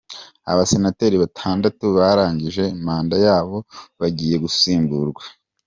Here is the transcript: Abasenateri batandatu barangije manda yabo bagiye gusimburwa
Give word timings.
Abasenateri 0.51 1.15
batandatu 1.23 1.85
barangije 1.97 2.63
manda 2.85 3.15
yabo 3.25 3.57
bagiye 3.99 4.35
gusimburwa 4.43 5.23